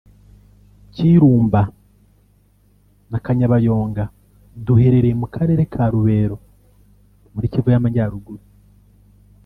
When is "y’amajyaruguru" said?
7.73-8.43